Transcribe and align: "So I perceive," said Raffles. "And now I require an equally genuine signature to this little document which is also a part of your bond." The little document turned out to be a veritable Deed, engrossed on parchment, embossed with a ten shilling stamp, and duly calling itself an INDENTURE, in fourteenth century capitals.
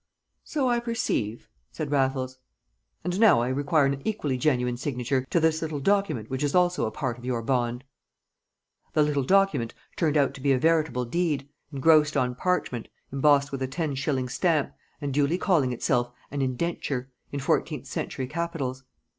"So 0.43 0.67
I 0.67 0.79
perceive," 0.79 1.47
said 1.71 1.91
Raffles. 1.91 2.39
"And 3.03 3.19
now 3.19 3.39
I 3.41 3.49
require 3.49 3.85
an 3.85 4.01
equally 4.03 4.35
genuine 4.35 4.75
signature 4.75 5.27
to 5.29 5.39
this 5.39 5.61
little 5.61 5.79
document 5.79 6.27
which 6.27 6.41
is 6.43 6.55
also 6.55 6.87
a 6.87 6.91
part 6.91 7.19
of 7.19 7.23
your 7.23 7.43
bond." 7.43 7.83
The 8.93 9.03
little 9.03 9.21
document 9.21 9.75
turned 9.95 10.17
out 10.17 10.33
to 10.33 10.41
be 10.41 10.53
a 10.53 10.57
veritable 10.57 11.05
Deed, 11.05 11.47
engrossed 11.71 12.17
on 12.17 12.33
parchment, 12.33 12.87
embossed 13.13 13.51
with 13.51 13.61
a 13.61 13.67
ten 13.67 13.93
shilling 13.93 14.27
stamp, 14.27 14.73
and 15.01 15.13
duly 15.13 15.37
calling 15.37 15.71
itself 15.71 16.11
an 16.31 16.41
INDENTURE, 16.41 17.11
in 17.31 17.39
fourteenth 17.39 17.85
century 17.85 18.25
capitals. 18.25 18.83